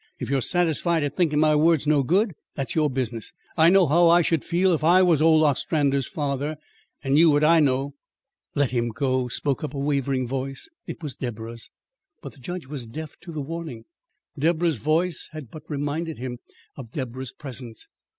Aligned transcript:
If 0.17 0.31
you're 0.31 0.41
satisfied 0.41 1.03
at 1.03 1.15
thinkin' 1.15 1.39
my 1.39 1.55
word's 1.55 1.85
no 1.85 2.01
good, 2.01 2.33
that's 2.55 2.73
your 2.73 2.89
business. 2.89 3.33
I 3.55 3.69
know 3.69 3.85
how 3.85 4.09
I 4.09 4.23
should 4.23 4.43
feel 4.43 4.73
if 4.73 4.83
I 4.83 5.03
was 5.03 5.21
Ol 5.21 5.43
Ostrander's 5.45 6.07
father 6.07 6.57
and 7.03 7.13
knew 7.13 7.29
what 7.29 7.43
I 7.43 7.59
know." 7.59 7.93
"Let 8.55 8.71
him 8.71 8.89
go," 8.89 9.27
spoke 9.27 9.63
up 9.63 9.75
a 9.75 9.79
wavering 9.79 10.25
voice. 10.25 10.67
It 10.87 11.03
was 11.03 11.15
Deborah's. 11.17 11.69
But 12.19 12.33
the 12.33 12.39
judge 12.39 12.65
was 12.65 12.87
deaf 12.87 13.15
to 13.19 13.31
the 13.31 13.41
warning. 13.41 13.85
Deborah's 14.39 14.79
voice 14.79 15.29
had 15.33 15.51
but 15.51 15.69
reminded 15.69 16.17
him 16.17 16.39
of 16.75 16.89
Deborah's 16.93 17.31
presence. 17.31 17.87